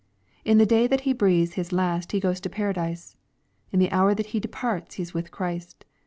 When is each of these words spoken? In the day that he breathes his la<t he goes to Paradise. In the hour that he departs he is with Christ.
In 0.43 0.57
the 0.57 0.65
day 0.65 0.87
that 0.87 1.01
he 1.01 1.13
breathes 1.13 1.53
his 1.53 1.69
la<t 1.69 2.11
he 2.11 2.19
goes 2.19 2.39
to 2.41 2.49
Paradise. 2.49 3.15
In 3.71 3.77
the 3.77 3.91
hour 3.91 4.15
that 4.15 4.25
he 4.33 4.39
departs 4.39 4.95
he 4.95 5.03
is 5.03 5.13
with 5.13 5.29
Christ. 5.29 5.85